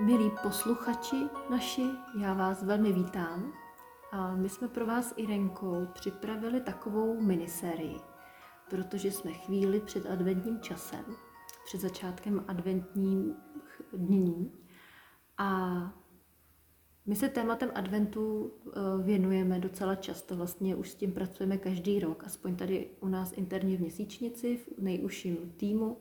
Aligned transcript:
Milí 0.00 0.30
posluchači 0.42 1.16
naši, 1.50 1.82
já 2.20 2.34
vás 2.34 2.62
velmi 2.62 2.92
vítám. 2.92 3.52
A 4.12 4.36
my 4.36 4.48
jsme 4.48 4.68
pro 4.68 4.86
vás 4.86 5.14
Irenkou 5.16 5.86
připravili 5.92 6.60
takovou 6.60 7.20
minisérii, 7.20 7.96
protože 8.70 9.12
jsme 9.12 9.32
chvíli 9.32 9.80
před 9.80 10.06
adventním 10.06 10.60
časem, 10.60 11.04
před 11.64 11.80
začátkem 11.80 12.44
adventním 12.48 13.36
dní. 13.92 14.52
A 15.38 15.72
my 17.06 17.16
se 17.16 17.28
tématem 17.28 17.70
adventu 17.74 18.52
eh, 18.66 18.70
věnujeme 19.02 19.60
docela 19.60 19.94
často, 19.94 20.36
vlastně 20.36 20.76
už 20.76 20.90
s 20.90 20.94
tím 20.94 21.12
pracujeme 21.12 21.58
každý 21.58 22.00
rok, 22.00 22.24
aspoň 22.24 22.56
tady 22.56 22.90
u 23.00 23.08
nás 23.08 23.32
interně 23.32 23.76
v 23.76 23.80
měsíčnici, 23.80 24.56
v 24.56 24.68
nejužším 24.78 25.52
týmu 25.56 26.00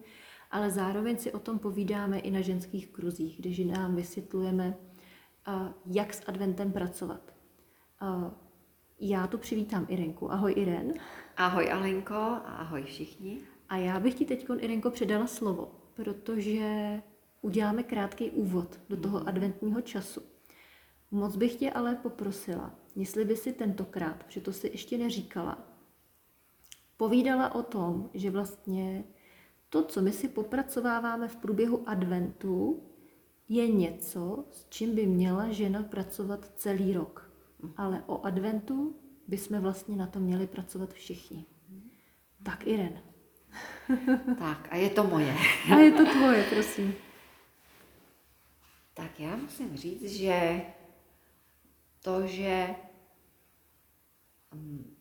ale 0.52 0.72
zároveň 0.72 1.18
si 1.18 1.32
o 1.32 1.40
tom 1.40 1.60
povídáme 1.60 2.20
i 2.20 2.32
na 2.32 2.42
ženských 2.42 2.88
kruzích, 2.88 3.42
kde 3.42 3.66
nám 3.66 3.96
vysvětlujeme, 3.96 4.78
jak 5.86 6.14
s 6.14 6.24
adventem 6.28 6.72
pracovat. 6.72 7.34
Já 9.00 9.28
tu 9.28 9.38
přivítám 9.38 9.86
Irenku. 9.90 10.32
Ahoj 10.32 10.54
Iren. 10.58 10.94
Ahoj 11.38 11.72
Alenko 11.72 12.16
a 12.16 12.38
ahoj 12.38 12.84
všichni. 12.84 13.38
A 13.70 13.78
já 13.78 14.00
bych 14.00 14.14
ti 14.14 14.26
teď, 14.26 14.48
Irenko, 14.60 14.92
předala 14.92 15.28
slovo, 15.28 15.72
protože 15.94 17.02
uděláme 17.42 17.84
krátký 17.84 18.30
úvod 18.30 18.80
do 18.90 18.98
toho 18.98 19.20
mm. 19.20 19.28
adventního 19.28 19.82
času. 19.82 20.22
Moc 21.12 21.36
bych 21.36 21.56
tě 21.56 21.72
ale 21.72 21.96
poprosila, 21.96 22.76
jestli 22.96 23.26
by 23.26 23.36
si 23.36 23.54
tentokrát, 23.54 24.24
protože 24.24 24.42
to 24.42 24.54
si 24.54 24.68
ještě 24.68 24.98
neříkala, 24.98 25.68
povídala 26.98 27.56
o 27.56 27.64
tom, 27.64 28.10
že 28.14 28.32
vlastně 28.32 29.04
to, 29.76 29.84
co 29.84 30.02
my 30.02 30.12
si 30.12 30.28
popracováváme 30.28 31.28
v 31.28 31.36
průběhu 31.36 31.90
adventu, 31.90 32.84
je 33.50 33.68
něco, 33.68 34.46
s 34.52 34.68
čím 34.70 34.96
by 34.96 35.06
měla 35.06 35.52
žena 35.52 35.84
pracovat 35.84 36.52
celý 36.56 36.94
rok. 36.94 37.32
Ale 37.78 38.04
o 38.08 38.26
adventu 38.26 38.96
bychom 39.28 39.60
vlastně 39.60 39.96
na 39.96 40.08
to 40.08 40.20
měli 40.20 40.48
pracovat 40.48 40.94
všichni. 40.94 41.46
Tak 42.44 42.68
Iren. 42.68 43.02
tak 44.40 44.68
a 44.72 44.76
je 44.76 44.90
to 44.90 45.04
moje. 45.04 45.36
a 45.74 45.76
je 45.76 45.92
to 45.92 46.06
tvoje, 46.06 46.44
prosím. 46.50 46.94
Tak 48.94 49.20
já 49.20 49.36
musím 49.36 49.78
říct, 49.78 50.12
že 50.12 50.62
to, 52.02 52.28
že 52.28 52.76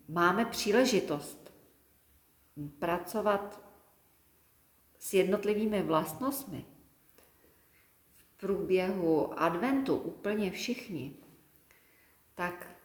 máme 0.08 0.44
příležitost 0.44 1.52
pracovat 2.78 3.63
s 5.04 5.14
jednotlivými 5.14 5.82
vlastnostmi 5.82 6.64
v 8.16 8.40
průběhu 8.40 9.40
adventu 9.40 9.96
úplně 9.96 10.50
všichni, 10.50 11.16
tak 12.34 12.76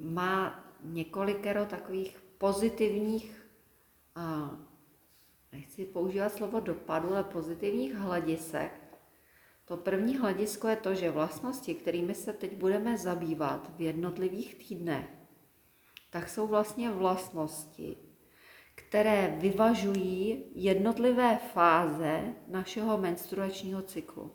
má 0.00 0.64
několikero 0.82 1.66
takových 1.66 2.20
pozitivních, 2.38 3.46
nechci 5.52 5.84
používat 5.84 6.32
slovo 6.32 6.60
dopadu, 6.60 7.10
ale 7.10 7.24
pozitivních 7.24 7.94
hledisek. 7.94 8.98
To 9.64 9.76
první 9.76 10.16
hledisko 10.16 10.68
je 10.68 10.76
to, 10.76 10.94
že 10.94 11.10
vlastnosti, 11.10 11.74
kterými 11.74 12.14
se 12.14 12.32
teď 12.32 12.56
budeme 12.56 12.98
zabývat 12.98 13.76
v 13.76 13.80
jednotlivých 13.80 14.54
týdnech, 14.54 15.10
tak 16.10 16.28
jsou 16.28 16.46
vlastně 16.46 16.90
vlastnosti, 16.90 18.11
které 18.88 19.36
vyvažují 19.38 20.44
jednotlivé 20.54 21.38
fáze 21.52 22.34
našeho 22.48 22.98
menstruačního 22.98 23.82
cyklu. 23.82 24.32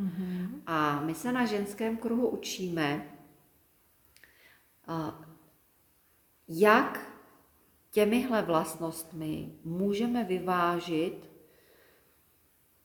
Mm-hmm. 0.00 0.62
A 0.66 1.00
my 1.00 1.14
se 1.14 1.32
na 1.32 1.46
ženském 1.46 1.96
kruhu 1.96 2.28
učíme, 2.28 3.10
jak 6.48 7.14
těmihle 7.90 8.42
vlastnostmi 8.42 9.52
můžeme 9.64 10.24
vyvážit 10.24 11.30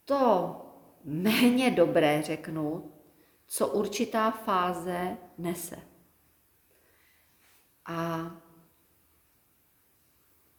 to 0.04 0.56
méně 1.04 1.70
dobré, 1.70 2.22
řeknu, 2.22 2.92
co 3.46 3.68
určitá 3.68 4.30
fáze 4.30 5.16
nese. 5.38 5.76
A 7.86 8.30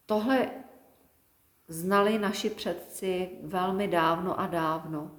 Tohle 0.09 0.50
znali 1.68 2.19
naši 2.19 2.50
předci 2.50 3.29
velmi 3.44 3.88
dávno 3.88 4.40
a 4.40 4.47
dávno. 4.47 5.12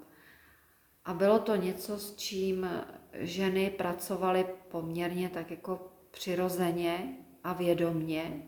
A 1.05 1.15
bylo 1.15 1.39
to 1.39 1.57
něco, 1.57 1.99
s 1.99 2.17
čím 2.17 2.69
ženy 3.13 3.71
pracovaly 3.71 4.47
poměrně 4.69 5.29
tak 5.29 5.51
jako 5.51 5.93
přirozeně 6.11 7.17
a 7.45 7.53
vědomně, 7.53 8.43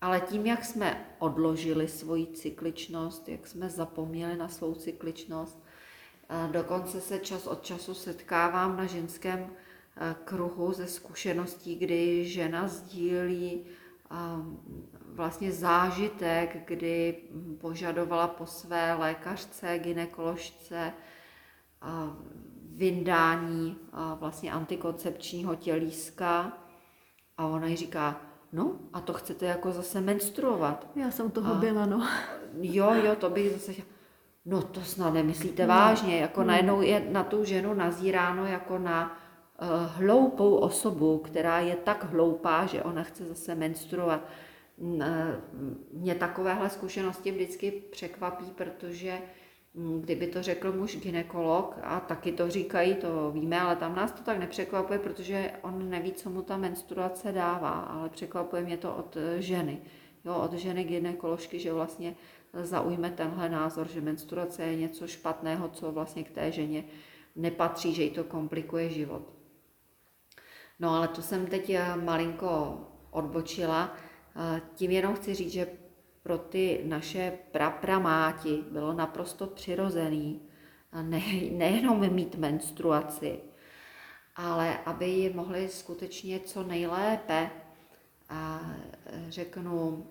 ale 0.00 0.20
tím, 0.20 0.46
jak 0.46 0.64
jsme 0.64 1.16
odložili 1.18 1.88
svoji 1.88 2.26
cykličnost, 2.26 3.28
jak 3.28 3.46
jsme 3.46 3.70
zapomněli 3.70 4.36
na 4.36 4.48
svou 4.48 4.74
cykličnost, 4.74 5.62
dokonce 6.52 7.00
se 7.00 7.18
čas 7.18 7.46
od 7.46 7.64
času 7.64 7.94
setkávám 7.94 8.76
na 8.76 8.86
ženském 8.86 9.52
kruhu 10.24 10.72
ze 10.72 10.86
zkušeností, 10.86 11.74
kdy 11.74 12.24
žena 12.28 12.68
sdílí 12.68 13.66
vlastně 15.16 15.52
zážitek, 15.52 16.56
kdy 16.66 17.16
požadovala 17.60 18.28
po 18.28 18.46
své 18.46 18.94
lékařce, 18.94 19.78
ginekoložce 19.78 20.92
vyndání 22.74 23.76
vlastně 24.18 24.52
antikoncepčního 24.52 25.54
tělíska 25.54 26.52
a 27.36 27.46
ona 27.46 27.66
jí 27.66 27.76
říká, 27.76 28.20
no 28.52 28.72
a 28.92 29.00
to 29.00 29.12
chcete 29.12 29.46
jako 29.46 29.72
zase 29.72 30.00
menstruovat. 30.00 30.86
Já 30.96 31.10
jsem 31.10 31.30
toho 31.30 31.54
a, 31.54 31.58
byla, 31.58 31.86
no. 31.86 32.08
Jo, 32.60 32.94
jo, 33.04 33.16
to 33.16 33.30
bych 33.30 33.52
zase, 33.52 33.72
no 34.44 34.62
to 34.62 34.80
snad 34.80 35.14
nemyslíte 35.14 35.62
no. 35.62 35.68
vážně, 35.68 36.18
jako 36.18 36.40
no. 36.40 36.46
najednou 36.46 36.82
je 36.82 37.06
na 37.10 37.24
tu 37.24 37.44
ženu 37.44 37.74
nazíráno 37.74 38.46
jako 38.46 38.78
na 38.78 39.18
uh, 39.62 39.68
hloupou 39.96 40.54
osobu, 40.54 41.18
která 41.18 41.60
je 41.60 41.76
tak 41.76 42.04
hloupá, 42.04 42.66
že 42.66 42.82
ona 42.82 43.02
chce 43.02 43.24
zase 43.24 43.54
menstruovat 43.54 44.20
mě 45.92 46.14
takovéhle 46.14 46.70
zkušenosti 46.70 47.30
vždycky 47.30 47.70
překvapí, 47.70 48.44
protože 48.44 49.18
mm, 49.74 50.00
kdyby 50.00 50.26
to 50.26 50.42
řekl 50.42 50.72
muž 50.72 50.96
ginekolog, 50.96 51.78
a 51.82 52.00
taky 52.00 52.32
to 52.32 52.50
říkají, 52.50 52.94
to 52.94 53.30
víme, 53.30 53.60
ale 53.60 53.76
tam 53.76 53.96
nás 53.96 54.12
to 54.12 54.22
tak 54.22 54.38
nepřekvapuje, 54.38 54.98
protože 54.98 55.52
on 55.62 55.90
neví, 55.90 56.12
co 56.12 56.30
mu 56.30 56.42
ta 56.42 56.56
menstruace 56.56 57.32
dává, 57.32 57.70
ale 57.70 58.08
překvapuje 58.08 58.62
mě 58.62 58.76
to 58.76 58.96
od 58.96 59.16
eh, 59.16 59.42
ženy. 59.42 59.78
Jo, 60.24 60.34
od 60.34 60.52
ženy 60.52 60.84
ginekoložky, 60.84 61.58
že 61.58 61.72
vlastně 61.72 62.16
zaujme 62.52 63.10
tenhle 63.10 63.48
názor, 63.48 63.88
že 63.88 64.00
menstruace 64.00 64.62
je 64.62 64.76
něco 64.76 65.06
špatného, 65.06 65.68
co 65.68 65.92
vlastně 65.92 66.24
k 66.24 66.30
té 66.30 66.52
ženě 66.52 66.84
nepatří, 67.36 67.94
že 67.94 68.02
jí 68.02 68.10
to 68.10 68.24
komplikuje 68.24 68.90
život. 68.90 69.22
No 70.80 70.90
ale 70.90 71.08
to 71.08 71.22
jsem 71.22 71.46
teď 71.46 71.70
eh, 71.70 71.96
malinko 71.96 72.80
odbočila. 73.10 73.96
Tím 74.74 74.90
jenom 74.90 75.14
chci 75.14 75.34
říct, 75.34 75.52
že 75.52 75.66
pro 76.22 76.38
ty 76.38 76.80
naše 76.84 77.38
prapramáti 77.50 78.64
bylo 78.70 78.92
naprosto 78.92 79.46
přirozený 79.46 80.40
ne, 81.02 81.22
nejenom 81.50 82.12
mít 82.12 82.34
menstruaci, 82.34 83.40
ale 84.36 84.78
aby 84.78 85.08
ji 85.08 85.34
mohli 85.34 85.68
skutečně 85.68 86.40
co 86.40 86.62
nejlépe, 86.62 87.50
a 88.28 88.60
řeknu, 89.28 90.06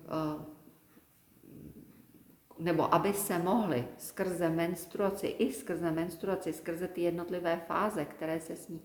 nebo 2.60 2.94
aby 2.94 3.14
se 3.14 3.40
mohli 3.40 3.88
skrze 3.98 4.50
menstruaci, 4.50 5.28
i 5.28 5.54
skrze 5.54 5.92
menstruaci, 5.92 6.54
skrze 6.54 6.88
ty 6.88 7.02
jednotlivé 7.02 7.62
fáze, 7.68 8.06
které 8.06 8.40
se 8.40 8.56
s 8.56 8.68
ní 8.68 8.82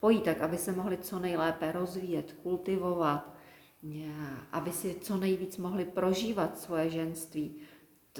pojí, 0.00 0.20
tak 0.20 0.40
aby 0.40 0.58
se 0.58 0.72
mohli 0.72 0.98
co 0.98 1.18
nejlépe 1.18 1.72
rozvíjet, 1.72 2.32
kultivovat, 2.32 3.33
aby 4.52 4.72
si 4.72 4.94
co 5.00 5.16
nejvíc 5.16 5.56
mohli 5.56 5.84
prožívat 5.84 6.58
svoje 6.58 6.90
ženství 6.90 7.56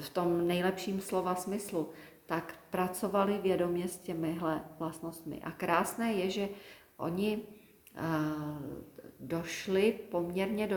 v 0.01 0.09
tom 0.09 0.47
nejlepším 0.47 1.01
slova 1.01 1.35
smyslu, 1.35 1.89
tak 2.25 2.59
pracovali 2.69 3.37
vědomě 3.37 3.87
s 3.87 3.97
těmihle 3.97 4.61
vlastnostmi. 4.79 5.41
A 5.41 5.51
krásné 5.51 6.13
je, 6.13 6.29
že 6.29 6.49
oni 6.97 7.41
došli 9.19 9.99
poměrně 10.11 10.67
do 10.67 10.75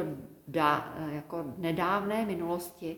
da, 0.49 0.94
jako 1.11 1.55
nedávné 1.56 2.26
minulosti, 2.26 2.96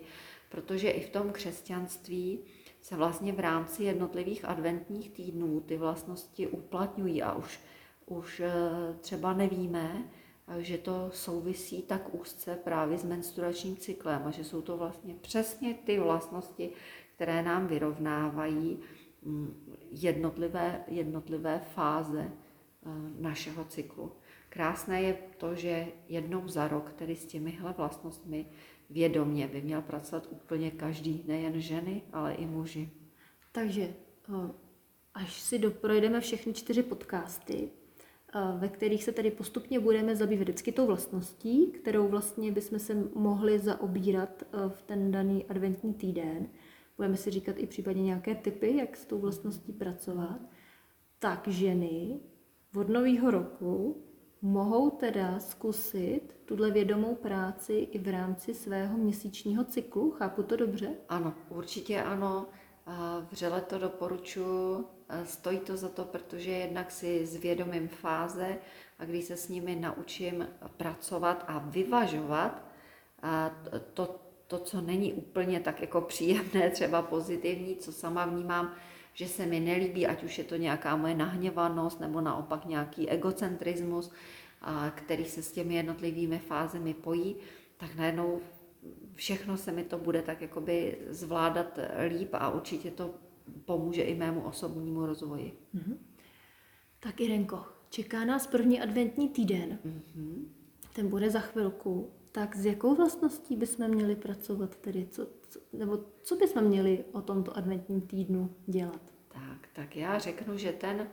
protože 0.48 0.90
i 0.90 1.00
v 1.00 1.10
tom 1.10 1.32
křesťanství 1.32 2.38
se 2.80 2.96
vlastně 2.96 3.32
v 3.32 3.40
rámci 3.40 3.84
jednotlivých 3.84 4.44
adventních 4.44 5.10
týdnů 5.10 5.60
ty 5.60 5.76
vlastnosti 5.76 6.46
uplatňují 6.46 7.22
a 7.22 7.32
už, 7.32 7.60
už 8.06 8.40
e, 8.40 8.52
třeba 9.00 9.32
nevíme, 9.32 10.04
že 10.58 10.78
to 10.78 11.10
souvisí 11.12 11.82
tak 11.82 12.14
úzce 12.14 12.56
právě 12.56 12.98
s 12.98 13.04
menstruačním 13.04 13.76
cyklem 13.76 14.22
a 14.24 14.30
že 14.30 14.44
jsou 14.44 14.62
to 14.62 14.76
vlastně 14.76 15.14
přesně 15.20 15.74
ty 15.74 16.00
vlastnosti, 16.00 16.70
které 17.14 17.42
nám 17.42 17.66
vyrovnávají 17.66 18.78
mm, 19.22 19.76
jednotlivé, 19.90 20.84
jednotlivé 20.88 21.60
fáze 21.74 22.20
eh, 22.20 22.88
našeho 23.18 23.64
cyklu. 23.64 24.12
Krásné 24.48 25.02
je 25.02 25.18
to, 25.36 25.54
že 25.54 25.86
jednou 26.08 26.48
za 26.48 26.68
rok, 26.68 26.92
tedy 26.92 27.16
s 27.16 27.26
těmihle 27.26 27.72
vlastnostmi, 27.72 28.46
vědomě 28.90 29.48
by 29.48 29.62
měl 29.62 29.82
pracovat 29.82 30.28
úplně 30.30 30.70
každý, 30.70 31.24
nejen 31.26 31.60
ženy, 31.60 32.02
ale 32.12 32.34
i 32.34 32.46
muži. 32.46 32.90
Takže 33.52 33.82
eh, 33.82 34.50
až 35.14 35.40
si 35.40 35.58
doprojdeme 35.58 36.20
všechny 36.20 36.52
čtyři 36.52 36.82
podcasty, 36.82 37.70
ve 38.58 38.68
kterých 38.68 39.04
se 39.04 39.12
tedy 39.12 39.30
postupně 39.30 39.80
budeme 39.80 40.16
zabývat 40.16 40.42
vždycky 40.42 40.72
tou 40.72 40.86
vlastností, 40.86 41.66
kterou 41.66 42.08
vlastně 42.08 42.52
bychom 42.52 42.78
se 42.78 42.94
mohli 43.14 43.58
zaobírat 43.58 44.42
eh, 44.42 44.68
v 44.68 44.82
ten 44.82 45.10
daný 45.10 45.44
adventní 45.48 45.94
týden. 45.94 46.48
Budeme 46.96 47.16
si 47.16 47.30
říkat 47.30 47.56
i 47.58 47.66
případně 47.66 48.02
nějaké 48.02 48.34
typy, 48.34 48.76
jak 48.76 48.96
s 48.96 49.04
tou 49.04 49.18
vlastností 49.18 49.72
pracovat. 49.72 50.40
Tak 51.18 51.48
ženy 51.48 52.20
od 52.76 52.88
nového 52.88 53.30
roku 53.30 54.04
mohou 54.42 54.90
teda 54.90 55.38
zkusit 55.38 56.36
tuhle 56.44 56.70
vědomou 56.70 57.14
práci 57.14 57.72
i 57.72 57.98
v 57.98 58.08
rámci 58.08 58.54
svého 58.54 58.98
měsíčního 58.98 59.64
cyklu. 59.64 60.10
Chápu 60.10 60.42
to 60.42 60.56
dobře? 60.56 60.90
Ano, 61.08 61.34
určitě 61.48 62.02
ano. 62.02 62.46
Vřele 63.30 63.60
to 63.60 63.78
doporučuji. 63.78 64.99
Stojí 65.24 65.58
to 65.58 65.76
za 65.76 65.88
to, 65.88 66.04
protože 66.04 66.50
jednak 66.50 66.90
si 66.90 67.26
zvědomím 67.26 67.88
fáze 67.88 68.58
a 68.98 69.04
když 69.04 69.24
se 69.24 69.36
s 69.36 69.48
nimi 69.48 69.76
naučím 69.76 70.48
pracovat 70.76 71.44
a 71.48 71.58
vyvažovat 71.58 72.64
a 73.22 73.50
to, 73.94 74.20
to, 74.46 74.58
co 74.58 74.80
není 74.80 75.12
úplně 75.12 75.60
tak 75.60 75.80
jako 75.80 76.00
příjemné, 76.00 76.70
třeba 76.74 77.02
pozitivní, 77.02 77.76
co 77.76 77.92
sama 77.92 78.26
vnímám, 78.26 78.74
že 79.14 79.28
se 79.28 79.46
mi 79.46 79.60
nelíbí, 79.60 80.06
ať 80.06 80.22
už 80.22 80.38
je 80.38 80.44
to 80.44 80.56
nějaká 80.56 80.96
moje 80.96 81.14
nahněvanost 81.14 82.00
nebo 82.00 82.20
naopak 82.20 82.64
nějaký 82.64 83.08
egocentrismus, 83.08 84.12
který 84.94 85.24
se 85.24 85.42
s 85.42 85.52
těmi 85.52 85.74
jednotlivými 85.74 86.38
fázemi 86.38 86.94
pojí, 86.94 87.36
tak 87.76 87.94
najednou 87.94 88.40
všechno 89.14 89.56
se 89.56 89.72
mi 89.72 89.84
to 89.84 89.98
bude 89.98 90.22
tak 90.22 90.40
jakoby 90.40 90.98
zvládat 91.08 91.78
líp 92.08 92.28
a 92.32 92.50
určitě 92.50 92.90
to 92.90 93.14
pomůže 93.64 94.02
i 94.02 94.14
mému 94.14 94.40
osobnímu 94.40 95.06
rozvoji. 95.06 95.58
Mm-hmm. 95.74 95.96
Tak 97.00 97.20
Irenko, 97.20 97.64
čeká 97.88 98.24
nás 98.24 98.46
první 98.46 98.80
adventní 98.80 99.28
týden. 99.28 99.78
Mm-hmm. 99.86 100.44
Ten 100.94 101.08
bude 101.08 101.30
za 101.30 101.40
chvilku. 101.40 102.10
Tak 102.32 102.56
s 102.56 102.66
jakou 102.66 102.94
vlastností 102.94 103.56
bychom 103.56 103.88
měli 103.88 104.16
pracovat 104.16 104.76
tedy? 104.76 105.08
Co, 105.10 105.26
co, 105.48 105.60
nebo 105.72 106.04
co 106.22 106.36
bychom 106.36 106.64
měli 106.64 107.04
o 107.12 107.22
tomto 107.22 107.56
adventním 107.56 108.00
týdnu 108.00 108.54
dělat? 108.66 109.00
Tak, 109.28 109.68
tak 109.72 109.96
já 109.96 110.18
řeknu, 110.18 110.58
že 110.58 110.72
ten 110.72 111.08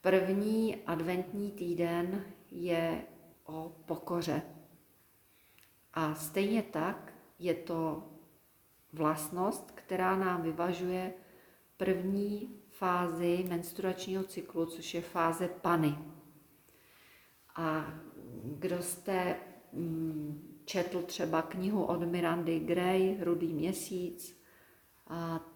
první 0.00 0.76
adventní 0.76 1.50
týden 1.50 2.24
je 2.50 3.02
o 3.44 3.76
pokoře. 3.86 4.42
A 5.94 6.14
stejně 6.14 6.62
tak 6.62 7.14
je 7.38 7.54
to 7.54 8.02
vlastnost, 8.92 9.70
která 9.70 10.16
nám 10.16 10.42
vyvažuje 10.42 11.14
první 11.76 12.56
fázi 12.68 13.44
menstruačního 13.48 14.24
cyklu, 14.24 14.66
což 14.66 14.94
je 14.94 15.00
fáze 15.00 15.48
pany. 15.48 15.98
A 17.56 17.94
kdo 18.44 18.82
jste 18.82 19.36
mm, 19.72 20.62
četl 20.64 21.02
třeba 21.02 21.42
knihu 21.42 21.84
od 21.84 22.00
Mirandy 22.00 22.60
Gray, 22.60 23.16
Rudý 23.20 23.52
měsíc, 23.52 24.40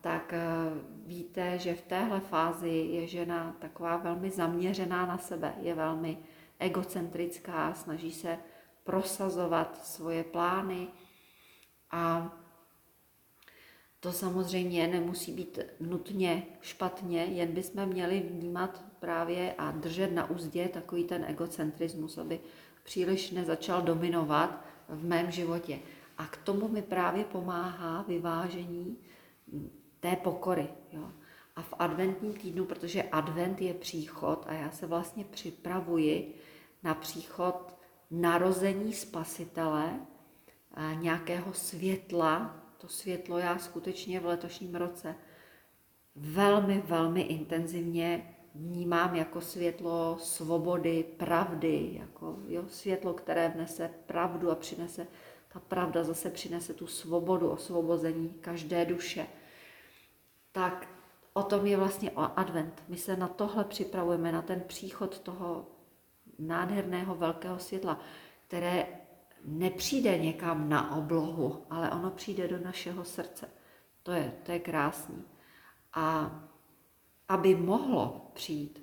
tak 0.00 0.32
e, 0.32 0.42
víte, 1.06 1.58
že 1.58 1.74
v 1.74 1.82
téhle 1.82 2.20
fázi 2.20 2.68
je 2.68 3.06
žena 3.06 3.56
taková 3.58 3.96
velmi 3.96 4.30
zaměřená 4.30 5.06
na 5.06 5.18
sebe, 5.18 5.54
je 5.60 5.74
velmi 5.74 6.18
egocentrická, 6.58 7.74
snaží 7.74 8.12
se 8.12 8.38
prosazovat 8.84 9.86
svoje 9.86 10.24
plány 10.24 10.88
a 11.90 12.32
to 14.04 14.12
samozřejmě 14.12 14.86
nemusí 14.86 15.32
být 15.32 15.58
nutně 15.80 16.46
špatně, 16.60 17.24
jen 17.24 17.52
bychom 17.52 17.86
měli 17.86 18.20
vnímat 18.20 18.84
právě 19.00 19.54
a 19.58 19.70
držet 19.70 20.12
na 20.12 20.30
úzdě 20.30 20.68
takový 20.68 21.04
ten 21.04 21.24
egocentrismus, 21.24 22.18
aby 22.18 22.40
příliš 22.82 23.30
nezačal 23.30 23.82
dominovat 23.82 24.64
v 24.88 25.04
mém 25.04 25.30
životě. 25.30 25.78
A 26.18 26.26
k 26.26 26.36
tomu 26.36 26.68
mi 26.68 26.82
právě 26.82 27.24
pomáhá 27.24 28.02
vyvážení 28.08 28.96
té 30.00 30.16
pokory. 30.16 30.68
Jo. 30.92 31.10
A 31.56 31.62
v 31.62 31.74
adventním 31.78 32.32
týdnu, 32.32 32.64
protože 32.64 33.02
advent 33.02 33.60
je 33.60 33.74
příchod 33.74 34.44
a 34.48 34.52
já 34.52 34.70
se 34.70 34.86
vlastně 34.86 35.24
připravuji 35.24 36.34
na 36.82 36.94
příchod 36.94 37.78
narození 38.10 38.92
spasitele, 38.92 40.00
nějakého 41.00 41.52
světla, 41.52 42.63
to 42.84 42.88
světlo 42.88 43.38
já 43.38 43.58
skutečně 43.58 44.20
v 44.20 44.26
letošním 44.26 44.74
roce 44.74 45.14
velmi, 46.16 46.82
velmi 46.86 47.20
intenzivně 47.20 48.36
vnímám 48.54 49.14
jako 49.14 49.40
světlo 49.40 50.18
svobody, 50.20 51.04
pravdy, 51.16 51.90
jako 51.92 52.38
jo, 52.48 52.64
světlo, 52.68 53.14
které 53.14 53.48
vnese 53.48 53.90
pravdu 54.06 54.50
a 54.50 54.54
přinese, 54.54 55.06
ta 55.48 55.60
pravda 55.60 56.04
zase 56.04 56.30
přinese 56.30 56.74
tu 56.74 56.86
svobodu, 56.86 57.50
osvobození 57.50 58.28
každé 58.40 58.84
duše. 58.84 59.26
Tak 60.52 60.88
o 61.32 61.42
tom 61.42 61.66
je 61.66 61.76
vlastně 61.76 62.10
advent. 62.10 62.82
My 62.88 62.96
se 62.96 63.16
na 63.16 63.28
tohle 63.28 63.64
připravujeme, 63.64 64.32
na 64.32 64.42
ten 64.42 64.60
příchod 64.60 65.18
toho 65.18 65.66
nádherného 66.38 67.14
velkého 67.14 67.58
světla, 67.58 68.00
které 68.46 68.86
nepřijde 69.44 70.18
někam 70.18 70.68
na 70.68 70.96
oblohu, 70.96 71.66
ale 71.70 71.90
ono 71.90 72.10
přijde 72.10 72.48
do 72.48 72.58
našeho 72.58 73.04
srdce. 73.04 73.50
To 74.02 74.12
je, 74.12 74.34
to 74.42 74.52
je 74.52 74.58
krásný. 74.58 75.24
A 75.92 76.40
aby 77.28 77.54
mohlo 77.54 78.30
přijít, 78.34 78.82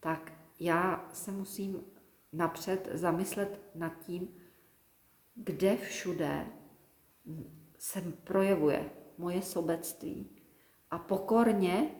tak 0.00 0.32
já 0.60 1.08
se 1.12 1.30
musím 1.30 1.84
napřed 2.32 2.88
zamyslet 2.92 3.60
nad 3.74 3.92
tím, 3.98 4.34
kde 5.34 5.76
všude 5.76 6.46
se 7.78 8.00
projevuje 8.00 8.90
moje 9.18 9.42
sobectví 9.42 10.30
a 10.90 10.98
pokorně 10.98 11.90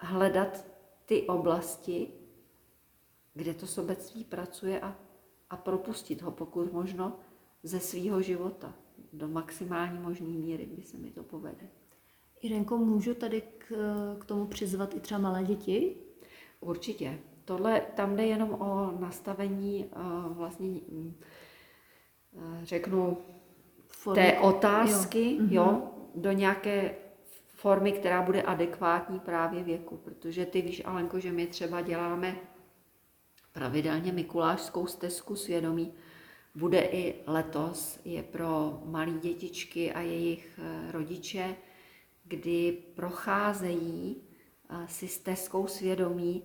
hledat 0.00 0.66
ty 1.04 1.26
oblasti, 1.26 2.12
kde 3.34 3.54
to 3.54 3.66
sobectví 3.66 4.24
pracuje 4.24 4.80
a, 4.80 4.96
a 5.50 5.56
propustit 5.56 6.22
ho, 6.22 6.30
pokud 6.30 6.72
možno, 6.72 7.16
ze 7.62 7.80
svého 7.80 8.22
života 8.22 8.74
do 9.12 9.28
maximální 9.28 9.98
možné 9.98 10.28
míry, 10.28 10.66
kdy 10.66 10.82
se 10.82 10.96
mi 10.96 11.10
to 11.10 11.22
povede. 11.22 11.68
Irenko, 12.40 12.78
můžu 12.78 13.14
tady 13.14 13.42
k, 13.58 13.72
k 14.20 14.24
tomu 14.24 14.46
přizvat 14.46 14.94
i 14.94 15.00
třeba 15.00 15.20
malé 15.20 15.44
děti? 15.44 15.96
Určitě. 16.60 17.18
Tohle, 17.44 17.80
tam 17.80 18.16
jde 18.16 18.26
jenom 18.26 18.50
o 18.50 18.98
nastavení 19.00 19.84
uh, 19.84 20.36
vlastně, 20.36 20.68
uh, 20.68 21.12
řeknu, 22.62 23.18
Formy. 23.86 24.22
té 24.22 24.38
otázky, 24.38 25.34
jo. 25.34 25.46
jo, 25.50 25.64
mhm. 25.64 26.22
do 26.22 26.32
nějaké 26.32 26.94
formy, 27.46 27.92
která 27.92 28.22
bude 28.22 28.42
adekvátní 28.42 29.20
právě 29.20 29.62
věku. 29.62 29.96
Protože 29.96 30.46
ty 30.46 30.62
víš, 30.62 30.82
Alenko, 30.84 31.20
že 31.20 31.32
my 31.32 31.46
třeba 31.46 31.80
děláme 31.80 32.36
pravidelně 33.58 34.12
Mikulášskou 34.12 34.86
stezku 34.86 35.36
svědomí. 35.36 35.92
Bude 36.54 36.80
i 36.80 37.14
letos, 37.26 37.98
je 38.04 38.22
pro 38.22 38.80
malé 38.84 39.12
dětičky 39.12 39.92
a 39.92 40.00
jejich 40.00 40.58
eh, 40.62 40.92
rodiče, 40.92 41.56
kdy 42.24 42.78
procházejí 42.94 44.16
eh, 44.70 44.88
si 44.88 45.08
stezkou 45.08 45.66
svědomí 45.66 46.42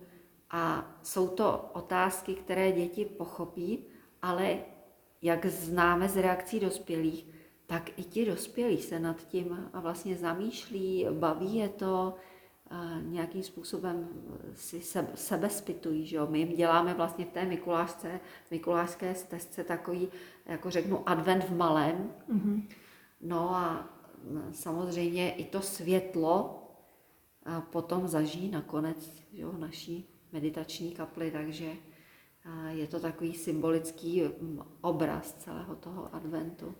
a 0.50 0.94
jsou 1.02 1.28
to 1.28 1.70
otázky, 1.72 2.34
které 2.34 2.72
děti 2.72 3.04
pochopí, 3.04 3.78
ale 4.22 4.58
jak 5.22 5.46
známe 5.46 6.08
z 6.08 6.16
reakcí 6.16 6.60
dospělých, 6.60 7.26
tak 7.66 7.98
i 7.98 8.04
ti 8.04 8.26
dospělí 8.26 8.82
se 8.82 8.98
nad 8.98 9.26
tím 9.26 9.70
vlastně 9.72 10.16
zamýšlí, 10.16 11.06
baví 11.10 11.54
je 11.56 11.68
to, 11.68 12.14
nějakým 13.02 13.42
způsobem 13.42 14.08
si 14.54 14.80
sebe, 15.14 15.50
spitují. 15.50 16.06
Že 16.06 16.16
jo? 16.16 16.26
My 16.30 16.38
jim 16.38 16.56
děláme 16.56 16.94
vlastně 16.94 17.24
v 17.24 17.30
té 17.30 17.44
Mikulášce, 17.44 18.20
Mikulášské 18.50 19.14
stezce 19.14 19.64
takový, 19.64 20.08
jako 20.46 20.70
řeknu, 20.70 21.08
advent 21.08 21.44
v 21.44 21.56
malém. 21.56 22.12
Mm-hmm. 22.28 22.68
No 23.20 23.54
a 23.54 23.88
samozřejmě 24.52 25.34
i 25.34 25.44
to 25.44 25.60
světlo 25.60 26.60
potom 27.70 28.08
zažijí 28.08 28.50
nakonec 28.50 29.24
že 29.34 29.42
jo, 29.42 29.52
naší 29.58 30.08
meditační 30.32 30.92
kapli, 30.92 31.30
takže 31.30 31.72
je 32.68 32.86
to 32.86 33.00
takový 33.00 33.34
symbolický 33.34 34.22
obraz 34.80 35.34
celého 35.34 35.76
toho 35.76 36.14
adventu. 36.14 36.74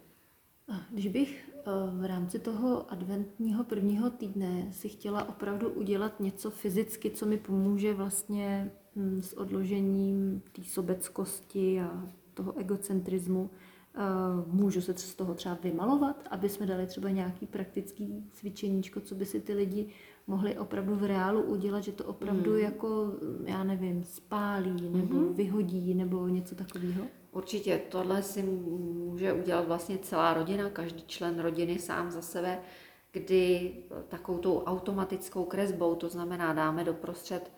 Když 0.90 1.08
bych 1.08 1.48
eh, 1.48 1.53
v 2.00 2.04
rámci 2.04 2.38
toho 2.38 2.92
adventního 2.92 3.64
prvního 3.64 4.10
týdne 4.10 4.68
si 4.72 4.88
chtěla 4.88 5.28
opravdu 5.28 5.70
udělat 5.70 6.20
něco 6.20 6.50
fyzicky, 6.50 7.10
co 7.10 7.26
mi 7.26 7.36
pomůže 7.36 7.94
vlastně 7.94 8.70
hm, 8.96 9.22
s 9.22 9.32
odložením 9.32 10.42
té 10.52 10.64
sobeckosti 10.64 11.80
a 11.80 12.08
toho 12.34 12.58
egocentrismu, 12.58 13.50
eh, 13.94 13.98
můžu 14.46 14.80
se 14.80 14.94
z 14.94 15.14
toho 15.14 15.34
třeba 15.34 15.58
vymalovat, 15.62 16.24
aby 16.30 16.48
jsme 16.48 16.66
dali 16.66 16.86
třeba 16.86 17.10
nějaký 17.10 17.46
praktický 17.46 18.24
cvičeníčko, 18.32 19.00
co 19.00 19.14
by 19.14 19.26
si 19.26 19.40
ty 19.40 19.54
lidi 19.54 19.86
mohli 20.26 20.58
opravdu 20.58 20.94
v 20.94 21.04
reálu 21.04 21.42
udělat, 21.42 21.80
že 21.80 21.92
to 21.92 22.04
opravdu 22.04 22.52
mm. 22.52 22.58
jako, 22.58 23.12
já 23.44 23.64
nevím, 23.64 24.04
spálí 24.04 24.90
nebo 24.90 25.16
mm-hmm. 25.16 25.34
vyhodí 25.34 25.94
nebo 25.94 26.28
něco 26.28 26.54
takového? 26.54 27.04
Určitě, 27.34 27.80
tohle 27.88 28.22
si 28.22 28.42
může 28.42 29.32
udělat 29.32 29.66
vlastně 29.66 29.98
celá 29.98 30.34
rodina, 30.34 30.70
každý 30.70 31.04
člen 31.06 31.38
rodiny 31.38 31.78
sám 31.78 32.10
za 32.10 32.22
sebe, 32.22 32.60
kdy 33.12 33.72
takovou 34.08 34.38
tou 34.38 34.62
automatickou 34.62 35.44
kresbou, 35.44 35.94
to 35.94 36.08
znamená 36.08 36.52
dáme 36.52 36.84
doprostřed 36.84 37.50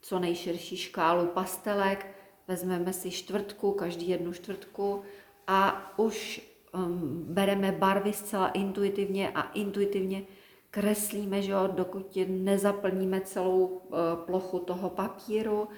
co 0.00 0.18
nejširší 0.18 0.76
škálu 0.76 1.26
pastelek, 1.26 2.06
vezmeme 2.48 2.92
si 2.92 3.10
čtvrtku, 3.10 3.72
každý 3.72 4.08
jednu 4.08 4.32
čtvrtku 4.32 5.02
a 5.46 5.92
už 5.98 6.40
um, 6.74 7.24
bereme 7.28 7.72
barvy 7.72 8.12
zcela 8.12 8.48
intuitivně 8.48 9.30
a 9.30 9.42
intuitivně 9.42 10.22
kreslíme, 10.70 11.42
že 11.42 11.52
jo, 11.52 11.66
dokud 11.66 12.18
nezaplníme 12.28 13.20
celou 13.20 13.66
uh, 13.66 13.96
plochu 14.26 14.58
toho 14.58 14.90
papíru 14.90 15.68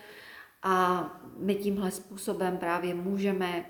a 0.63 1.07
my 1.37 1.55
tímhle 1.55 1.91
způsobem 1.91 2.59
právě 2.59 2.95
můžeme 2.95 3.65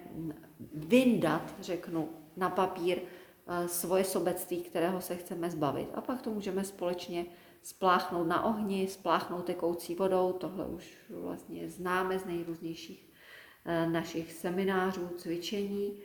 vyndat, 0.74 1.54
řeknu, 1.60 2.08
na 2.36 2.50
papír 2.50 2.98
uh, 2.98 3.66
svoje 3.66 4.04
sobectví, 4.04 4.62
kterého 4.62 5.00
se 5.00 5.16
chceme 5.16 5.50
zbavit. 5.50 5.88
A 5.94 6.00
pak 6.00 6.22
to 6.22 6.30
můžeme 6.30 6.64
společně 6.64 7.26
spláchnout 7.62 8.26
na 8.26 8.44
ohni, 8.44 8.88
spláchnout 8.88 9.44
tekoucí 9.44 9.94
vodou, 9.94 10.32
tohle 10.32 10.66
už 10.66 10.96
vlastně 11.10 11.70
známe 11.70 12.18
z 12.18 12.24
nejrůznějších 12.24 13.06
uh, 13.06 13.92
našich 13.92 14.32
seminářů, 14.32 15.08
cvičení 15.16 15.98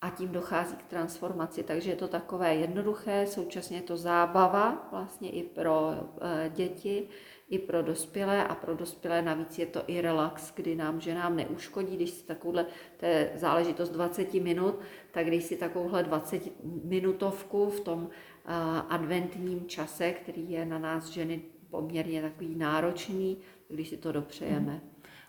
a 0.00 0.10
tím 0.10 0.28
dochází 0.28 0.76
k 0.76 0.82
transformaci. 0.82 1.62
Takže 1.62 1.90
je 1.90 1.96
to 1.96 2.08
takové 2.08 2.54
jednoduché, 2.54 3.26
současně 3.26 3.76
je 3.76 3.82
to 3.82 3.96
zábava 3.96 4.88
vlastně 4.90 5.30
i 5.30 5.42
pro 5.42 5.92
e, 6.20 6.50
děti, 6.50 7.08
i 7.50 7.58
pro 7.58 7.82
dospělé 7.82 8.48
a 8.48 8.54
pro 8.54 8.74
dospělé 8.74 9.22
navíc 9.22 9.58
je 9.58 9.66
to 9.66 9.82
i 9.86 10.00
relax, 10.00 10.52
kdy 10.54 10.74
nám 10.74 11.00
ženám 11.00 11.36
neuškodí, 11.36 11.96
když 11.96 12.10
si 12.10 12.24
takovouhle, 12.24 12.66
to 12.96 13.06
je 13.06 13.32
záležitost 13.34 13.90
20 13.90 14.34
minut, 14.34 14.74
tak 15.10 15.26
když 15.26 15.44
si 15.44 15.56
takovouhle 15.56 16.02
20 16.02 16.42
minutovku 16.84 17.70
v 17.70 17.80
tom 17.80 18.08
e, 18.08 18.52
adventním 18.88 19.66
čase, 19.66 20.12
který 20.12 20.50
je 20.50 20.64
na 20.64 20.78
nás 20.78 21.08
ženy 21.08 21.42
poměrně 21.70 22.22
takový 22.22 22.54
náročný, 22.54 23.38
když 23.68 23.88
si 23.88 23.96
to 23.96 24.12
dopřejeme. 24.12 24.80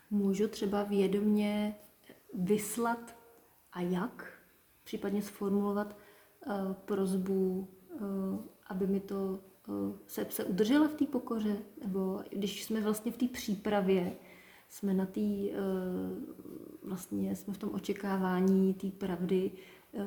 Můžu 0.10 0.48
třeba 0.48 0.84
vědomě 0.84 1.76
vyslat 2.34 3.16
a 3.74 3.82
jak 3.82 4.34
případně 4.84 5.22
sformulovat 5.22 5.98
uh, 6.46 6.74
prozbu, 6.74 7.68
uh, 7.94 8.00
aby 8.68 8.88
mi 8.88 9.00
to 9.00 9.40
se, 10.08 10.26
se 10.30 10.44
udržela 10.44 10.88
v 10.88 10.94
té 10.94 11.06
pokoře, 11.06 11.58
nebo 11.84 12.20
když 12.30 12.64
jsme 12.64 12.82
vlastně 12.82 13.12
v 13.12 13.18
té 13.18 13.28
přípravě, 13.28 14.16
jsme 14.70 14.94
na 14.94 15.06
té, 15.06 15.20
uh, 15.20 15.58
vlastně 16.84 17.36
jsme 17.36 17.54
v 17.54 17.58
tom 17.58 17.70
očekávání 17.74 18.74
té 18.74 18.88
pravdy 18.88 19.52
uh, 19.92 20.04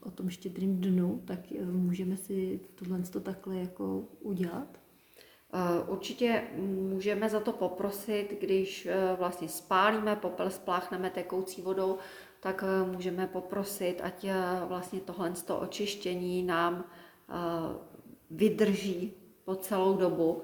o 0.00 0.10
tom 0.10 0.30
štědrým 0.30 0.80
dnu, 0.80 1.22
tak 1.24 1.40
můžeme 1.72 2.16
si 2.16 2.60
tohle 2.74 3.02
to 3.02 3.20
takhle 3.20 3.56
jako 3.56 4.04
udělat? 4.20 4.78
Určitě 5.88 6.42
můžeme 6.66 7.28
za 7.28 7.40
to 7.40 7.52
poprosit, 7.52 8.36
když 8.40 8.88
vlastně 9.18 9.48
spálíme 9.48 10.16
popel, 10.16 10.50
spláchneme 10.50 11.10
tekoucí 11.10 11.62
vodou, 11.62 11.98
tak 12.46 12.64
eh, 12.66 12.86
můžeme 12.86 13.26
poprosit, 13.26 14.00
ať 14.02 14.24
eh, 14.24 14.34
vlastně 14.68 15.00
tohle 15.00 15.32
to 15.46 15.58
očištění 15.58 16.42
nám 16.42 16.84
eh, 17.28 17.34
vydrží 18.30 19.12
po 19.44 19.54
celou 19.54 19.96
dobu. 19.96 20.42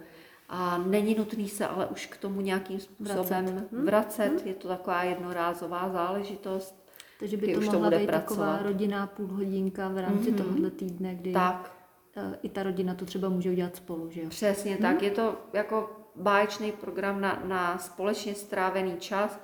A 0.48 0.78
není 0.78 1.14
nutný 1.14 1.48
se 1.48 1.66
ale 1.66 1.86
už 1.86 2.06
k 2.06 2.16
tomu 2.16 2.40
nějakým 2.40 2.80
způsobem 2.80 3.44
vracet. 3.44 3.72
Hm? 3.72 3.84
vracet. 3.84 4.42
Hm? 4.44 4.48
Je 4.48 4.54
to 4.54 4.68
taková 4.68 5.02
jednorázová 5.02 5.90
záležitost. 5.92 6.82
Takže 7.20 7.36
by 7.36 7.54
to 7.54 7.58
už 7.58 7.68
mohla 7.68 7.90
to 7.90 7.98
být 7.98 8.06
pracovat. 8.06 8.28
taková 8.28 8.62
rodinná 8.62 9.06
půlhodinka 9.06 9.88
v 9.88 9.98
rámci 9.98 10.32
mm-hmm. 10.32 10.36
tohohle 10.36 10.70
týdne, 10.70 11.14
kdy 11.14 11.32
tak. 11.32 11.76
i 12.42 12.48
ta 12.48 12.62
rodina 12.62 12.94
to 12.94 13.04
třeba 13.04 13.28
může 13.28 13.50
udělat 13.50 13.76
spolu, 13.76 14.10
že 14.10 14.22
jo? 14.22 14.28
Přesně 14.28 14.74
hm? 14.74 14.82
tak. 14.82 15.02
Je 15.02 15.10
to 15.10 15.36
jako 15.52 15.90
báječný 16.16 16.72
program 16.72 17.20
na, 17.20 17.42
na 17.46 17.78
společně 17.78 18.34
strávený 18.34 18.96
čas 18.98 19.40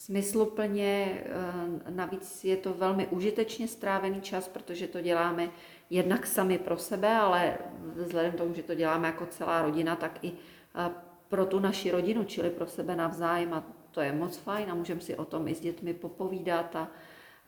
smysluplně, 0.00 1.22
eh, 1.24 1.90
navíc 1.90 2.44
je 2.44 2.56
to 2.56 2.74
velmi 2.74 3.06
užitečně 3.06 3.68
strávený 3.68 4.20
čas, 4.20 4.48
protože 4.48 4.86
to 4.86 5.00
děláme 5.00 5.50
jednak 5.90 6.26
sami 6.26 6.58
pro 6.58 6.78
sebe, 6.78 7.16
ale 7.16 7.58
vzhledem 7.94 8.32
k 8.32 8.36
tomu, 8.36 8.54
že 8.54 8.62
to 8.62 8.74
děláme 8.74 9.08
jako 9.08 9.26
celá 9.26 9.62
rodina, 9.62 9.96
tak 9.96 10.24
i 10.24 10.32
eh, 10.74 10.90
pro 11.28 11.46
tu 11.46 11.58
naši 11.58 11.90
rodinu, 11.90 12.24
čili 12.24 12.50
pro 12.50 12.66
sebe 12.66 12.96
navzájem 12.96 13.54
a 13.54 13.64
to 13.90 14.00
je 14.00 14.12
moc 14.12 14.36
fajn 14.36 14.70
a 14.70 14.74
můžeme 14.74 15.00
si 15.00 15.16
o 15.16 15.24
tom 15.24 15.48
i 15.48 15.54
s 15.54 15.60
dětmi 15.60 15.94
popovídat 15.94 16.76
a 16.76 16.90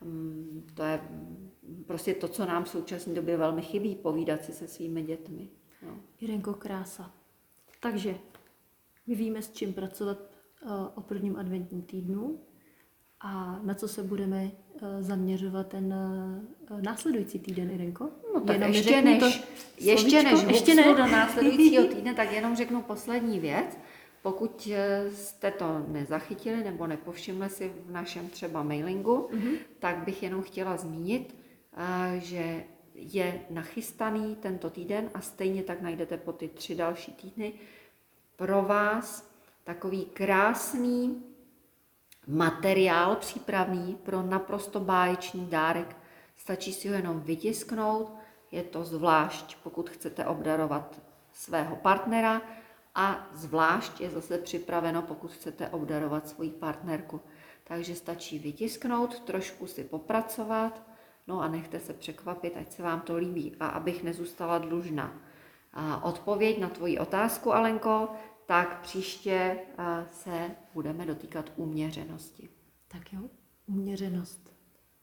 mm, 0.00 0.66
to 0.74 0.82
je 0.82 1.00
prostě 1.86 2.14
to, 2.14 2.28
co 2.28 2.46
nám 2.46 2.64
v 2.64 2.68
současné 2.68 3.14
době 3.14 3.36
velmi 3.36 3.62
chybí, 3.62 3.94
povídat 3.94 4.44
si 4.44 4.52
se 4.52 4.68
svými 4.68 5.02
dětmi. 5.02 5.48
No. 5.86 5.98
Jirenko, 6.20 6.54
krása. 6.54 7.10
Takže 7.80 8.14
my 9.06 9.14
víme, 9.14 9.42
s 9.42 9.50
čím 9.50 9.72
pracovat 9.72 10.18
o 10.94 11.00
prvním 11.00 11.36
adventním 11.36 11.82
týdnu 11.82 12.40
a 13.22 13.58
na 13.62 13.74
co 13.74 13.88
se 13.88 14.02
budeme 14.02 14.50
eh, 14.82 15.02
zaměřovat 15.02 15.66
ten 15.66 15.94
eh, 16.70 16.82
následující 16.82 17.38
týden, 17.38 17.70
Irenko? 17.70 18.08
No 18.34 18.40
tak 18.40 18.56
jenom 18.56 18.72
ještě 18.72 19.02
než, 19.02 19.18
to 19.18 19.26
ještě 19.80 20.22
než 20.22 20.42
ještě 20.42 20.74
ne? 20.74 20.94
do 20.94 21.06
následujícího 21.06 21.84
týdne, 21.94 22.14
tak 22.14 22.32
jenom 22.32 22.56
řeknu 22.56 22.82
poslední 22.82 23.40
věc. 23.40 23.78
Pokud 24.22 24.68
eh, 24.72 25.10
jste 25.10 25.50
to 25.50 25.84
nezachytili 25.88 26.64
nebo 26.64 26.86
nepovšimli 26.86 27.50
si 27.50 27.72
v 27.86 27.90
našem 27.90 28.28
třeba 28.28 28.62
mailingu, 28.62 29.28
mm-hmm. 29.32 29.56
tak 29.78 29.96
bych 29.96 30.22
jenom 30.22 30.42
chtěla 30.42 30.76
zmínit, 30.76 31.36
že 32.18 32.64
je 32.94 33.40
nachystaný 33.50 34.36
tento 34.36 34.70
týden 34.70 35.10
a 35.14 35.20
stejně 35.20 35.62
tak 35.62 35.80
najdete 35.80 36.16
po 36.16 36.32
ty 36.32 36.48
tři 36.48 36.74
další 36.74 37.12
týdny 37.12 37.52
pro 38.36 38.62
vás 38.62 39.30
takový 39.64 40.04
krásný 40.04 41.22
materiál 42.26 43.16
přípravný 43.16 43.94
pro 44.02 44.22
naprosto 44.22 44.80
báječný 44.80 45.46
dárek. 45.46 45.96
Stačí 46.36 46.72
si 46.72 46.88
ho 46.88 46.94
jenom 46.94 47.20
vytisknout, 47.20 48.12
je 48.50 48.62
to 48.62 48.84
zvlášť, 48.84 49.56
pokud 49.62 49.90
chcete 49.90 50.26
obdarovat 50.26 51.00
svého 51.32 51.76
partnera 51.76 52.42
a 52.94 53.26
zvlášť 53.32 54.00
je 54.00 54.10
zase 54.10 54.38
připraveno, 54.38 55.02
pokud 55.02 55.32
chcete 55.32 55.68
obdarovat 55.68 56.28
svoji 56.28 56.50
partnerku. 56.50 57.20
Takže 57.64 57.94
stačí 57.94 58.38
vytisknout, 58.38 59.20
trošku 59.20 59.66
si 59.66 59.84
popracovat, 59.84 60.82
no 61.26 61.40
a 61.40 61.48
nechte 61.48 61.80
se 61.80 61.92
překvapit, 61.92 62.56
ať 62.56 62.72
se 62.72 62.82
vám 62.82 63.00
to 63.00 63.16
líbí 63.16 63.56
a 63.60 63.66
abych 63.66 64.02
nezůstala 64.02 64.58
dlužná. 64.58 65.12
A 65.74 66.04
odpověď 66.04 66.58
na 66.58 66.68
tvoji 66.68 66.98
otázku, 66.98 67.54
Alenko, 67.54 68.08
tak 68.52 68.80
příště 68.80 69.58
eh, 69.78 70.06
se 70.10 70.50
budeme 70.74 71.06
dotýkat 71.06 71.52
uměřenosti. 71.56 72.48
Tak 72.88 73.12
jo, 73.12 73.20
uměřenost. 73.66 74.52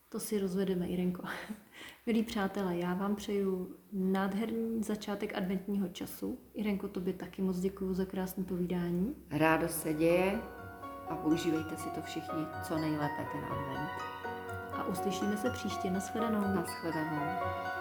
To 0.09 0.19
si 0.19 0.39
rozvedeme, 0.39 0.87
Irenko. 0.87 1.23
Milí 2.05 2.23
přátelé, 2.23 2.77
já 2.77 2.93
vám 2.93 3.15
přeju 3.15 3.75
nádherný 3.93 4.83
začátek 4.83 5.37
adventního 5.37 5.87
času. 5.87 6.39
Irenko, 6.53 6.87
tobě 6.87 7.13
taky 7.13 7.41
moc 7.41 7.59
děkuji 7.59 7.93
za 7.93 8.05
krásné 8.05 8.43
povídání. 8.43 9.15
Rádo 9.29 9.67
se 9.67 9.93
děje 9.93 10.41
a 11.09 11.15
používejte 11.15 11.77
si 11.77 11.89
to 11.89 12.01
všichni 12.01 12.45
co 12.67 12.77
nejlépe 12.77 13.25
ten 13.31 13.43
advent. 13.43 14.01
A 14.73 14.83
uslyšíme 14.87 15.37
se 15.37 15.49
příště. 15.49 15.89
Naschledanou. 15.91 16.55
Naschledanou. 16.55 17.78